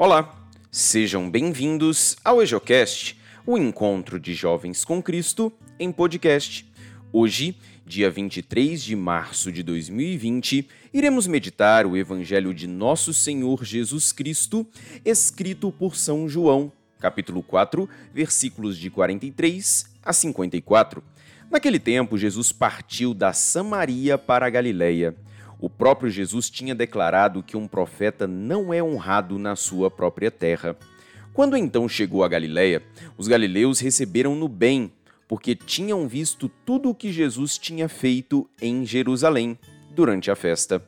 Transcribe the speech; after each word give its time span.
Olá, 0.00 0.32
sejam 0.70 1.28
bem-vindos 1.28 2.16
ao 2.24 2.40
EjoCast, 2.40 3.18
o 3.44 3.58
encontro 3.58 4.20
de 4.20 4.32
jovens 4.32 4.84
com 4.84 5.02
Cristo 5.02 5.52
em 5.76 5.90
podcast. 5.90 6.64
Hoje, 7.12 7.56
dia 7.84 8.08
23 8.08 8.80
de 8.80 8.94
março 8.94 9.50
de 9.50 9.60
2020, 9.64 10.68
iremos 10.94 11.26
meditar 11.26 11.84
o 11.84 11.96
Evangelho 11.96 12.54
de 12.54 12.68
Nosso 12.68 13.12
Senhor 13.12 13.64
Jesus 13.64 14.12
Cristo, 14.12 14.64
escrito 15.04 15.72
por 15.72 15.96
São 15.96 16.28
João, 16.28 16.70
capítulo 17.00 17.42
4, 17.42 17.88
versículos 18.14 18.78
de 18.78 18.90
43 18.90 19.84
a 20.00 20.12
54. 20.12 21.02
Naquele 21.50 21.80
tempo, 21.80 22.16
Jesus 22.16 22.52
partiu 22.52 23.12
da 23.12 23.32
Samaria 23.32 24.16
para 24.16 24.46
a 24.46 24.50
Galiléia 24.50 25.16
o 25.60 25.68
próprio 25.68 26.10
Jesus 26.10 26.48
tinha 26.48 26.74
declarado 26.74 27.42
que 27.42 27.56
um 27.56 27.66
profeta 27.66 28.26
não 28.26 28.72
é 28.72 28.82
honrado 28.82 29.38
na 29.38 29.56
sua 29.56 29.90
própria 29.90 30.30
terra. 30.30 30.76
Quando 31.32 31.56
então 31.56 31.88
chegou 31.88 32.22
a 32.22 32.28
Galiléia, 32.28 32.82
os 33.16 33.28
galileus 33.28 33.80
receberam-no 33.80 34.48
bem, 34.48 34.92
porque 35.26 35.54
tinham 35.54 36.06
visto 36.08 36.48
tudo 36.64 36.90
o 36.90 36.94
que 36.94 37.12
Jesus 37.12 37.58
tinha 37.58 37.88
feito 37.88 38.48
em 38.60 38.84
Jerusalém 38.84 39.58
durante 39.90 40.30
a 40.30 40.36
festa. 40.36 40.82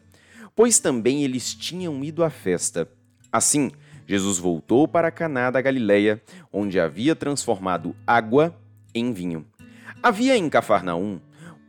Pois 0.55 0.79
também 0.79 1.25
eles 1.25 1.55
tinham 1.55 2.03
ido 2.05 2.25
à 2.25 2.31
festa. 2.31 2.89
Assim, 3.33 3.71
Jesus 4.07 4.39
voltou 4.39 4.89
para 4.89 5.11
Caná 5.11 5.51
da 5.51 5.61
Galiléia, 5.61 6.21
onde 6.53 6.81
havia 6.81 7.15
transformado 7.15 7.95
água 8.07 8.57
em 8.95 9.13
vinho. 9.13 9.47
Havia 10.03 10.37
em 10.37 10.49
Cafarnaum 10.49 11.21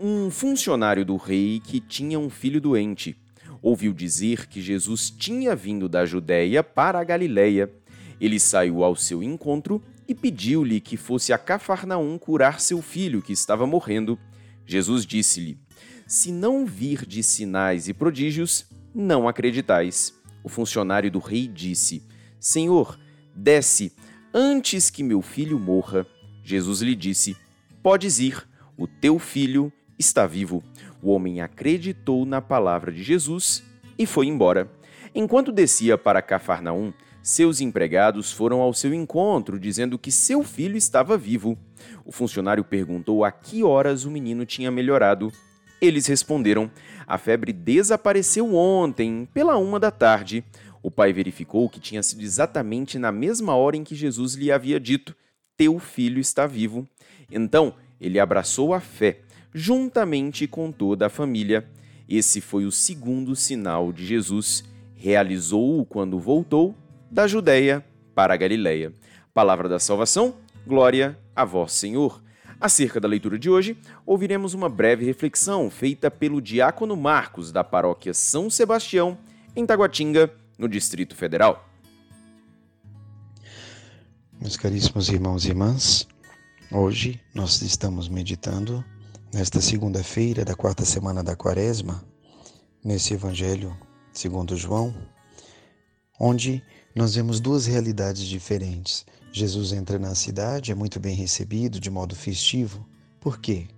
um 0.02 0.32
funcionário 0.32 1.06
do 1.06 1.16
rei 1.16 1.62
que 1.64 1.80
tinha 1.80 2.18
um 2.18 2.30
filho 2.30 2.60
doente. 2.60 3.16
Ouviu 3.62 3.94
dizer 3.94 4.48
que 4.48 4.60
Jesus 4.60 5.12
tinha 5.12 5.56
vindo 5.56 5.88
da 5.88 6.06
Judéia 6.06 6.64
para 6.64 7.00
a 7.00 7.04
Galiléia. 7.04 7.72
Ele 8.20 8.40
saiu 8.40 8.84
ao 8.84 8.96
seu 8.96 9.22
encontro 9.22 9.80
e 10.08 10.16
pediu-lhe 10.16 10.80
que 10.80 10.98
fosse 10.98 11.32
a 11.32 11.38
Cafarnaum 11.38 12.18
curar 12.18 12.60
seu 12.60 12.82
filho 12.82 13.22
que 13.22 13.32
estava 13.32 13.68
morrendo. 13.68 14.18
Jesus 14.66 15.06
disse-lhe: 15.06 15.60
Se 16.08 16.32
não 16.32 16.66
vir 16.66 17.06
de 17.06 17.22
sinais 17.22 17.88
e 17.88 17.94
prodígios, 17.94 18.66
não 18.96 19.28
acreditais. 19.28 20.20
O 20.44 20.50
funcionário 20.50 21.12
do 21.12 21.20
rei 21.20 21.48
disse: 21.48 22.02
Senhor, 22.40 23.00
desce 23.36 23.94
antes 24.34 24.90
que 24.90 25.04
meu 25.04 25.22
filho 25.22 25.60
morra. 25.60 26.08
Jesus 26.44 26.82
lhe 26.82 26.96
disse: 26.96 27.38
Podes 27.84 28.18
ir, 28.18 28.48
o 28.76 28.88
teu 28.88 29.20
filho 29.20 29.72
está 30.02 30.28
vivo. 30.28 30.62
O 31.02 31.12
homem 31.12 31.42
acreditou 31.42 32.26
na 32.26 32.42
palavra 32.42 32.92
de 32.92 33.02
Jesus 33.02 33.64
e 33.98 34.06
foi 34.06 34.28
embora. 34.28 34.70
Enquanto 35.16 35.52
descia 35.52 35.98
para 35.98 36.22
Cafarnaum, 36.22 36.92
seus 37.24 37.62
empregados 37.62 38.32
foram 38.32 38.62
ao 38.62 38.74
seu 38.74 38.94
encontro, 38.94 39.60
dizendo 39.60 39.98
que 39.98 40.12
seu 40.12 40.44
filho 40.44 40.76
estava 40.76 41.18
vivo. 41.18 41.58
O 42.04 42.12
funcionário 42.12 42.64
perguntou 42.64 43.24
a 43.24 43.32
que 43.32 43.64
horas 43.64 44.06
o 44.06 44.12
menino 44.12 44.46
tinha 44.46 44.72
melhorado. 44.72 45.32
Eles 45.80 46.08
responderam: 46.08 46.70
A 47.08 47.18
febre 47.18 47.54
desapareceu 47.54 48.56
ontem, 48.56 49.28
pela 49.34 49.58
uma 49.58 49.80
da 49.80 49.92
tarde. 49.92 50.44
O 50.82 50.90
pai 50.90 51.14
verificou 51.14 51.70
que 51.70 51.80
tinha 51.80 52.02
sido 52.02 52.24
exatamente 52.24 52.98
na 52.98 53.12
mesma 53.12 53.56
hora 53.56 53.78
em 53.78 53.84
que 53.84 53.94
Jesus 53.94 54.34
lhe 54.34 54.52
havia 54.52 54.80
dito: 54.80 55.16
Teu 55.56 55.78
filho 55.78 56.20
está 56.20 56.48
vivo. 56.48 56.88
Então 57.32 57.76
ele 58.00 58.20
abraçou 58.20 58.74
a 58.74 58.80
fé 58.80 59.20
juntamente 59.54 60.48
com 60.48 60.72
toda 60.72 61.08
a 61.08 61.10
família. 61.10 61.68
Esse 62.08 62.42
foi 62.42 62.66
o 62.66 62.72
segundo 62.72 63.36
sinal 63.36 63.92
de 63.92 64.06
Jesus. 64.06 64.64
Realizou-o 64.96 65.86
quando 65.86 66.20
voltou 66.20 66.76
da 67.10 67.28
Judéia 67.28 67.86
para 68.14 68.34
a 68.34 68.38
Galiléia. 68.38 68.94
Palavra 69.34 69.70
da 69.70 69.80
salvação, 69.80 70.36
glória 70.66 71.18
a 71.36 71.46
vós, 71.46 71.72
Senhor. 71.74 72.22
Acerca 72.60 73.00
da 73.00 73.08
leitura 73.08 73.40
de 73.40 73.50
hoje, 73.50 73.76
ouviremos 74.06 74.54
uma 74.54 74.70
breve 74.70 75.04
reflexão 75.04 75.70
feita 75.70 76.12
pelo 76.12 76.40
diácono 76.40 76.96
Marcos, 76.96 77.52
da 77.52 77.64
paróquia 77.64 78.14
São 78.14 78.50
Sebastião, 78.50 79.18
em 79.56 79.66
Taguatinga, 79.66 80.32
no 80.60 80.70
Distrito 80.70 81.16
Federal. 81.16 81.68
Meus 84.40 84.58
caríssimos 84.58 85.10
irmãos 85.10 85.46
e 85.46 85.50
irmãs, 85.50 86.08
hoje 86.72 87.20
nós 87.34 87.62
estamos 87.62 88.08
meditando 88.08 88.84
Nesta 89.34 89.62
segunda-feira 89.62 90.44
da 90.44 90.54
quarta 90.56 90.84
semana 90.84 91.24
da 91.24 91.38
Quaresma, 91.38 92.04
nesse 92.84 93.14
Evangelho 93.14 93.74
segundo 94.12 94.58
João, 94.58 94.94
onde 96.20 96.62
nós 96.94 97.16
vemos 97.16 97.40
duas 97.40 97.66
realidades 97.66 98.26
diferentes. 98.26 99.06
Jesus 99.32 99.72
entra 99.72 99.98
na 99.98 100.14
cidade, 100.16 100.74
é 100.74 100.76
muito 100.76 101.00
bem 101.00 101.16
recebido 101.16 101.80
de 101.80 101.90
modo 101.90 102.14
festivo. 102.14 102.86
Por 103.22 103.40
quê? 103.40 103.70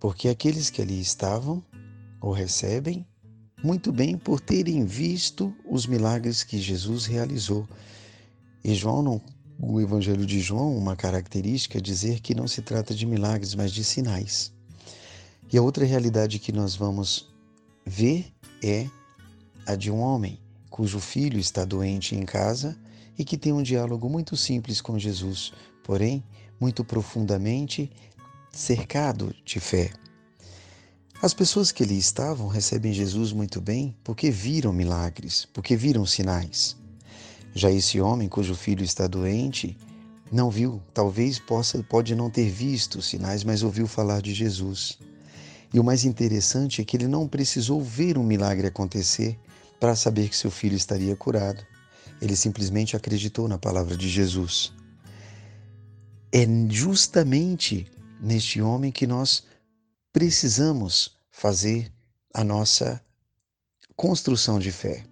Porque 0.00 0.30
aqueles 0.30 0.70
que 0.70 0.80
ali 0.80 0.98
estavam 0.98 1.62
o 2.18 2.32
recebem 2.32 3.06
muito 3.62 3.92
bem 3.92 4.16
por 4.16 4.40
terem 4.40 4.86
visto 4.86 5.54
os 5.68 5.86
milagres 5.86 6.42
que 6.42 6.58
Jesus 6.58 7.04
realizou. 7.04 7.68
E 8.64 8.74
João 8.74 9.02
não, 9.02 9.20
o 9.60 9.78
Evangelho 9.82 10.24
de 10.24 10.40
João, 10.40 10.74
uma 10.74 10.96
característica 10.96 11.76
é 11.76 11.80
dizer 11.80 12.20
que 12.20 12.34
não 12.34 12.48
se 12.48 12.62
trata 12.62 12.94
de 12.94 13.04
milagres, 13.04 13.54
mas 13.54 13.70
de 13.70 13.84
sinais. 13.84 14.50
E 15.52 15.58
a 15.58 15.62
outra 15.62 15.84
realidade 15.84 16.38
que 16.38 16.50
nós 16.50 16.74
vamos 16.74 17.28
ver 17.84 18.32
é 18.64 18.88
a 19.66 19.74
de 19.74 19.90
um 19.90 20.00
homem 20.00 20.40
cujo 20.70 20.98
filho 20.98 21.38
está 21.38 21.62
doente 21.62 22.14
em 22.14 22.24
casa 22.24 22.74
e 23.18 23.24
que 23.24 23.36
tem 23.36 23.52
um 23.52 23.62
diálogo 23.62 24.08
muito 24.08 24.34
simples 24.34 24.80
com 24.80 24.98
Jesus, 24.98 25.52
porém 25.84 26.24
muito 26.58 26.82
profundamente 26.82 27.90
cercado 28.50 29.34
de 29.44 29.60
fé. 29.60 29.92
As 31.20 31.34
pessoas 31.34 31.70
que 31.70 31.82
ali 31.82 31.98
estavam 31.98 32.48
recebem 32.48 32.94
Jesus 32.94 33.30
muito 33.30 33.60
bem 33.60 33.94
porque 34.02 34.30
viram 34.30 34.72
milagres, 34.72 35.46
porque 35.52 35.76
viram 35.76 36.06
sinais. 36.06 36.74
Já 37.54 37.70
esse 37.70 38.00
homem 38.00 38.26
cujo 38.26 38.54
filho 38.54 38.82
está 38.82 39.06
doente 39.06 39.76
não 40.32 40.50
viu, 40.50 40.80
talvez 40.94 41.38
possa 41.38 41.82
pode 41.82 42.14
não 42.14 42.30
ter 42.30 42.48
visto 42.48 43.02
sinais, 43.02 43.44
mas 43.44 43.62
ouviu 43.62 43.86
falar 43.86 44.22
de 44.22 44.32
Jesus. 44.32 44.98
E 45.72 45.80
o 45.80 45.84
mais 45.84 46.04
interessante 46.04 46.82
é 46.82 46.84
que 46.84 46.96
ele 46.96 47.08
não 47.08 47.26
precisou 47.26 47.80
ver 47.80 48.18
um 48.18 48.22
milagre 48.22 48.66
acontecer 48.66 49.38
para 49.80 49.96
saber 49.96 50.28
que 50.28 50.36
seu 50.36 50.50
filho 50.50 50.76
estaria 50.76 51.16
curado. 51.16 51.64
Ele 52.20 52.36
simplesmente 52.36 52.94
acreditou 52.94 53.48
na 53.48 53.58
palavra 53.58 53.96
de 53.96 54.08
Jesus. 54.08 54.72
É 56.30 56.46
justamente 56.68 57.90
neste 58.20 58.60
homem 58.60 58.92
que 58.92 59.06
nós 59.06 59.44
precisamos 60.12 61.16
fazer 61.30 61.92
a 62.34 62.44
nossa 62.44 63.02
construção 63.96 64.58
de 64.58 64.70
fé. 64.70 65.04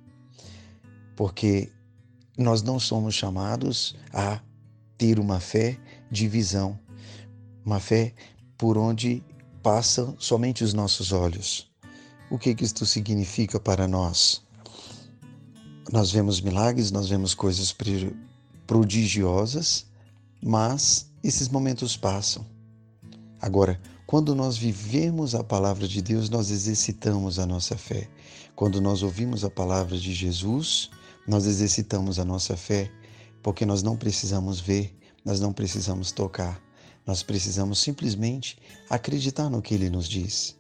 Porque 1.17 1.73
nós 2.37 2.63
não 2.63 2.79
somos 2.79 3.15
chamados 3.15 3.97
a 4.13 4.41
ter 4.97 5.19
uma 5.19 5.41
fé 5.41 5.79
de 6.11 6.29
visão, 6.29 6.79
uma 7.65 7.81
fé 7.81 8.15
por 8.57 8.79
onde 8.79 9.25
passam 9.63 10.17
somente 10.19 10.65
os 10.65 10.73
nossos 10.73 11.13
olhos. 11.13 11.71
O 12.31 12.39
que, 12.39 12.55
que 12.55 12.65
isto 12.65 12.87
significa 12.87 13.59
para 13.59 13.87
nós? 13.89 14.43
Nós 15.93 16.13
vemos 16.13 16.41
milagres, 16.41 16.91
nós 16.91 17.09
vemos 17.09 17.35
coisas 17.35 17.75
prodigiosas, 18.67 19.87
mas 20.43 21.11
esses 21.23 21.49
momentos 21.49 21.97
passam. 21.97 22.47
Agora, 23.41 23.81
quando 24.07 24.35
nós 24.35 24.57
vivemos 24.57 25.35
a 25.35 25.43
palavra 25.43 25.89
de 25.89 26.01
Deus, 26.03 26.29
nós 26.29 26.51
exercitamos 26.51 27.39
a 27.39 27.47
nossa 27.47 27.77
fé. 27.77 28.09
Quando 28.55 28.81
nós 28.81 29.03
ouvimos 29.03 29.45
a 29.45 29.51
palavra 29.51 29.97
de 29.97 30.13
Jesus, 30.13 30.91
nós 31.27 31.47
exercitamos 31.47 32.19
a 32.19 32.25
nossa 32.25 32.57
fé, 32.57 32.91
porque 33.43 33.65
nós 33.65 33.83
não 33.83 33.97
precisamos 33.97 34.61
ver, 34.61 34.97
nós 35.25 35.41
não 35.41 35.53
precisamos 35.53 36.13
tocar, 36.13 36.61
nós 37.07 37.23
precisamos 37.23 37.79
simplesmente 37.79 38.59
acreditar 38.89 39.49
no 39.49 39.63
que 39.63 39.75
ele 39.75 39.91
nos 39.91 40.09
diz. 40.09 40.57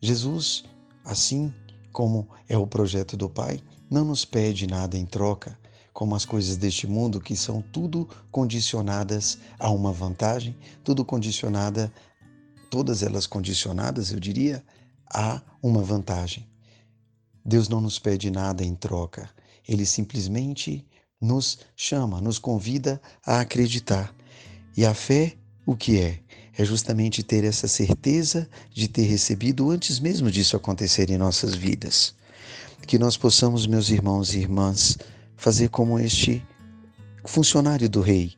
Jesus, 0.00 0.64
assim 1.04 1.52
como 1.92 2.28
é 2.48 2.58
o 2.58 2.66
projeto 2.66 3.16
do 3.16 3.28
Pai, 3.28 3.60
não 3.90 4.04
nos 4.04 4.24
pede 4.24 4.66
nada 4.66 4.98
em 4.98 5.06
troca, 5.06 5.58
como 5.92 6.14
as 6.16 6.24
coisas 6.24 6.56
deste 6.56 6.86
mundo 6.86 7.20
que 7.20 7.36
são 7.36 7.62
tudo 7.62 8.08
condicionadas 8.30 9.38
a 9.58 9.70
uma 9.70 9.92
vantagem, 9.92 10.56
tudo 10.82 11.04
condicionada, 11.04 11.92
todas 12.70 13.02
elas 13.02 13.26
condicionadas, 13.26 14.10
eu 14.10 14.18
diria, 14.18 14.64
a 15.12 15.40
uma 15.62 15.82
vantagem. 15.82 16.48
Deus 17.44 17.68
não 17.68 17.80
nos 17.80 17.98
pede 17.98 18.30
nada 18.30 18.64
em 18.64 18.74
troca, 18.74 19.30
ele 19.66 19.86
simplesmente 19.86 20.84
nos 21.20 21.60
chama, 21.76 22.20
nos 22.20 22.38
convida 22.38 23.00
a 23.24 23.40
acreditar. 23.40 24.14
E 24.76 24.84
a 24.84 24.92
fé 24.92 25.36
o 25.66 25.74
que 25.74 25.98
é? 25.98 26.18
É 26.56 26.64
justamente 26.64 27.22
ter 27.22 27.44
essa 27.44 27.66
certeza 27.66 28.48
de 28.72 28.86
ter 28.86 29.02
recebido 29.02 29.70
antes 29.70 29.98
mesmo 29.98 30.30
disso 30.30 30.56
acontecer 30.56 31.10
em 31.10 31.18
nossas 31.18 31.54
vidas. 31.54 32.14
Que 32.86 32.98
nós 32.98 33.16
possamos, 33.16 33.66
meus 33.66 33.88
irmãos 33.88 34.34
e 34.34 34.38
irmãs, 34.38 34.98
fazer 35.36 35.68
como 35.68 35.98
este 35.98 36.42
funcionário 37.24 37.88
do 37.88 38.00
rei 38.00 38.34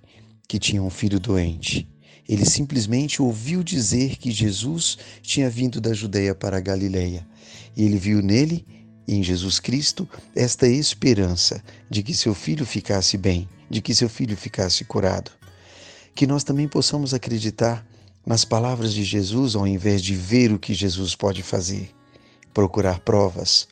que 0.49 0.59
tinha 0.59 0.83
um 0.83 0.91
filho 0.91 1.19
doente. 1.19 1.89
Ele 2.29 2.45
simplesmente 2.45 3.21
ouviu 3.21 3.63
dizer 3.63 4.17
que 4.17 4.31
Jesus 4.31 4.99
tinha 5.23 5.51
vindo 5.51 5.81
da 5.81 5.93
Judéia 5.93 6.35
para 6.35 6.57
a 6.57 6.61
Galileia. 6.61 7.27
E 7.77 7.85
ele 7.85 7.99
viu 7.99 8.23
nele, 8.23 8.65
em 9.07 9.23
Jesus 9.23 9.61
Cristo, 9.61 10.09
esta 10.35 10.67
esperança 10.67 11.63
de 11.89 12.03
que 12.03 12.15
seu 12.15 12.35
filho 12.35 12.67
ficasse 12.67 13.17
bem, 13.17 13.49
de 13.71 13.81
que 13.81 13.95
seu 13.95 14.09
filho 14.09 14.37
ficasse 14.37 14.85
curado. 14.85 15.31
Que 16.17 16.27
nós 16.27 16.43
também 16.43 16.67
possamos 16.67 17.15
acreditar 17.15 17.87
nas 18.27 18.45
palavras 18.45 18.93
de 18.93 19.05
Jesus 19.05 19.55
ao 19.55 19.67
invés 19.67 20.03
de 20.03 20.17
ver 20.17 20.51
o 20.51 20.59
que 20.59 20.75
Jesus 20.75 21.15
pode 21.15 21.43
fazer, 21.43 21.95
procurar 22.53 22.99
provas. 23.01 23.69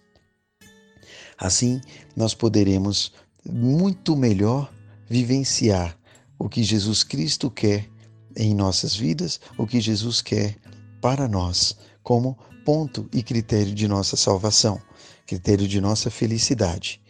Assim, 1.36 1.80
nós 2.14 2.34
poderemos 2.34 3.12
muito 3.44 4.14
melhor 4.14 4.72
vivenciar 5.08 5.98
o 6.38 6.48
que 6.48 6.62
Jesus 6.62 7.02
Cristo 7.02 7.50
quer 7.50 7.88
em 8.36 8.54
nossas 8.54 8.94
vidas, 8.94 9.40
o 9.56 9.66
que 9.66 9.80
Jesus 9.80 10.20
quer 10.20 10.56
para 11.00 11.26
nós, 11.26 11.76
como 12.02 12.38
ponto 12.64 13.08
e 13.12 13.22
critério 13.22 13.74
de 13.74 13.88
nossa 13.88 14.16
salvação, 14.16 14.80
critério 15.26 15.66
de 15.66 15.80
nossa 15.80 16.10
felicidade. 16.10 17.00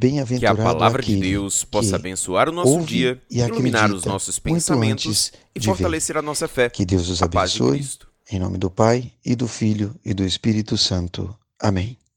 Bem-aventurado 0.00 0.56
que 0.56 0.62
a 0.62 0.64
palavra 0.64 1.02
de 1.02 1.14
Deus 1.16 1.62
possa 1.62 1.96
abençoar 1.96 2.48
o 2.48 2.52
nosso 2.52 2.80
dia, 2.86 3.20
iluminar 3.30 3.92
os 3.92 4.02
nossos 4.06 4.38
pensamentos 4.38 5.30
e 5.54 5.60
fortalecer 5.62 6.16
a 6.16 6.22
nossa 6.22 6.48
fé. 6.48 6.70
Que 6.70 6.86
Deus 6.86 7.10
os 7.10 7.20
abençoe. 7.20 7.86
Em 8.32 8.38
nome 8.38 8.56
do 8.56 8.70
Pai 8.70 9.12
e 9.22 9.36
do 9.36 9.46
Filho 9.46 9.94
e 10.02 10.14
do 10.14 10.24
Espírito 10.24 10.78
Santo. 10.78 11.36
Amém. 11.60 12.00